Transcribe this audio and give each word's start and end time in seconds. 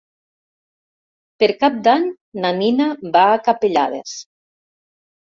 Per 1.43 1.49
Cap 1.63 1.75
d'Any 1.87 2.07
na 2.45 2.51
Nina 2.61 2.87
va 3.17 3.27
a 3.33 3.43
Capellades. 3.49 4.15